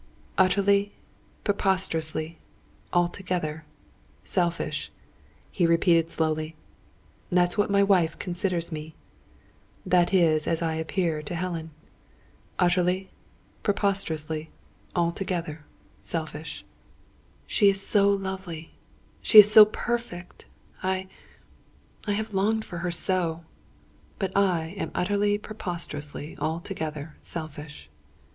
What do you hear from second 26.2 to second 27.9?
altogether, selfish!"